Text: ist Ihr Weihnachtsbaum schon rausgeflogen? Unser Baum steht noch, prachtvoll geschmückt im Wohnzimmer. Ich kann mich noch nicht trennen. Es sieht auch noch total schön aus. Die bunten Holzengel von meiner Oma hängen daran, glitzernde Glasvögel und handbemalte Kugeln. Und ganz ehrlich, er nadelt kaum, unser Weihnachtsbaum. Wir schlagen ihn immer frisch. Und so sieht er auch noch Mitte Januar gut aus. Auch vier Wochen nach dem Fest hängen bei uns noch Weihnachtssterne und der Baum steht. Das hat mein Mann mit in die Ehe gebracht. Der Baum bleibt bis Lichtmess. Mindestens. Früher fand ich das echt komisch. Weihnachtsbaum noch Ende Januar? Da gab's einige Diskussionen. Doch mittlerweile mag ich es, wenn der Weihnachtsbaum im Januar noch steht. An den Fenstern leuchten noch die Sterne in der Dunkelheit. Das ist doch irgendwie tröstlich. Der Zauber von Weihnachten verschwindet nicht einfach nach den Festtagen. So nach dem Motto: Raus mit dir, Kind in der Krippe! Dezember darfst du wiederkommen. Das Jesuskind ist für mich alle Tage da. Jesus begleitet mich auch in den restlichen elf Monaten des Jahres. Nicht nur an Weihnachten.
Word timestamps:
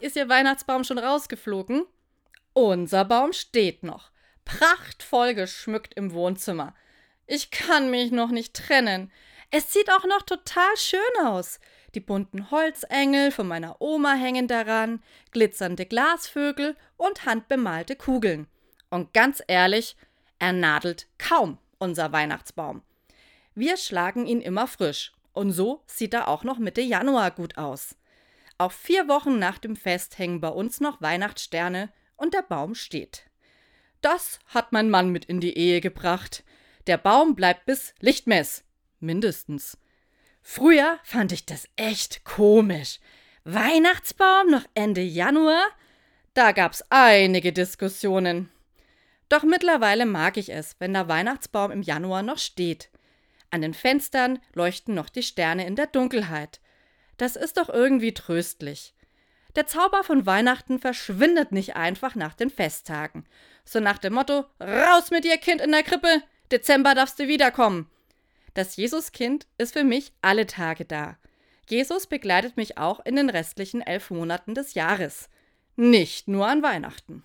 ist 0.00 0.16
Ihr 0.16 0.28
Weihnachtsbaum 0.28 0.84
schon 0.84 0.98
rausgeflogen? 0.98 1.84
Unser 2.52 3.04
Baum 3.04 3.32
steht 3.32 3.82
noch, 3.82 4.10
prachtvoll 4.44 5.34
geschmückt 5.34 5.94
im 5.94 6.12
Wohnzimmer. 6.12 6.74
Ich 7.26 7.50
kann 7.50 7.90
mich 7.90 8.12
noch 8.12 8.30
nicht 8.30 8.54
trennen. 8.54 9.12
Es 9.50 9.72
sieht 9.72 9.90
auch 9.90 10.04
noch 10.04 10.22
total 10.22 10.76
schön 10.76 11.00
aus. 11.24 11.60
Die 11.94 12.00
bunten 12.00 12.50
Holzengel 12.50 13.30
von 13.30 13.48
meiner 13.48 13.80
Oma 13.80 14.14
hängen 14.14 14.48
daran, 14.48 15.02
glitzernde 15.32 15.86
Glasvögel 15.86 16.76
und 16.96 17.24
handbemalte 17.24 17.96
Kugeln. 17.96 18.46
Und 18.90 19.12
ganz 19.12 19.42
ehrlich, 19.46 19.96
er 20.38 20.52
nadelt 20.52 21.08
kaum, 21.18 21.58
unser 21.78 22.12
Weihnachtsbaum. 22.12 22.82
Wir 23.54 23.76
schlagen 23.76 24.26
ihn 24.26 24.40
immer 24.40 24.66
frisch. 24.66 25.12
Und 25.32 25.52
so 25.52 25.82
sieht 25.86 26.14
er 26.14 26.28
auch 26.28 26.44
noch 26.44 26.58
Mitte 26.58 26.80
Januar 26.80 27.30
gut 27.30 27.58
aus. 27.58 27.96
Auch 28.58 28.72
vier 28.72 29.08
Wochen 29.08 29.38
nach 29.38 29.58
dem 29.58 29.76
Fest 29.76 30.18
hängen 30.18 30.40
bei 30.40 30.48
uns 30.48 30.80
noch 30.80 31.02
Weihnachtssterne 31.02 31.92
und 32.16 32.32
der 32.32 32.42
Baum 32.42 32.74
steht. 32.74 33.24
Das 34.00 34.38
hat 34.46 34.72
mein 34.72 34.88
Mann 34.88 35.10
mit 35.10 35.24
in 35.24 35.40
die 35.40 35.56
Ehe 35.56 35.80
gebracht. 35.80 36.44
Der 36.86 36.96
Baum 36.96 37.34
bleibt 37.34 37.66
bis 37.66 37.94
Lichtmess. 38.00 38.64
Mindestens. 39.00 39.76
Früher 40.42 40.98
fand 41.02 41.32
ich 41.32 41.44
das 41.44 41.68
echt 41.76 42.24
komisch. 42.24 43.00
Weihnachtsbaum 43.44 44.50
noch 44.50 44.64
Ende 44.74 45.02
Januar? 45.02 45.66
Da 46.34 46.52
gab's 46.52 46.84
einige 46.88 47.52
Diskussionen. 47.52 48.50
Doch 49.28 49.42
mittlerweile 49.42 50.06
mag 50.06 50.36
ich 50.36 50.52
es, 50.52 50.76
wenn 50.78 50.92
der 50.92 51.08
Weihnachtsbaum 51.08 51.72
im 51.72 51.82
Januar 51.82 52.22
noch 52.22 52.38
steht. 52.38 52.90
An 53.50 53.60
den 53.60 53.74
Fenstern 53.74 54.38
leuchten 54.54 54.94
noch 54.94 55.08
die 55.08 55.22
Sterne 55.22 55.66
in 55.66 55.76
der 55.76 55.86
Dunkelheit. 55.86 56.60
Das 57.16 57.36
ist 57.36 57.56
doch 57.56 57.68
irgendwie 57.68 58.14
tröstlich. 58.14 58.94
Der 59.54 59.66
Zauber 59.66 60.04
von 60.04 60.26
Weihnachten 60.26 60.78
verschwindet 60.78 61.50
nicht 61.50 61.76
einfach 61.76 62.14
nach 62.14 62.34
den 62.34 62.50
Festtagen. 62.50 63.24
So 63.64 63.80
nach 63.80 63.98
dem 63.98 64.12
Motto: 64.14 64.44
Raus 64.60 65.10
mit 65.10 65.24
dir, 65.24 65.38
Kind 65.38 65.60
in 65.60 65.72
der 65.72 65.82
Krippe! 65.82 66.22
Dezember 66.52 66.94
darfst 66.94 67.18
du 67.18 67.26
wiederkommen. 67.26 67.90
Das 68.54 68.76
Jesuskind 68.76 69.46
ist 69.58 69.72
für 69.72 69.84
mich 69.84 70.12
alle 70.22 70.46
Tage 70.46 70.84
da. 70.84 71.16
Jesus 71.68 72.06
begleitet 72.06 72.56
mich 72.56 72.78
auch 72.78 73.04
in 73.04 73.16
den 73.16 73.28
restlichen 73.28 73.80
elf 73.80 74.10
Monaten 74.10 74.54
des 74.54 74.74
Jahres. 74.74 75.28
Nicht 75.74 76.28
nur 76.28 76.46
an 76.46 76.62
Weihnachten. 76.62 77.22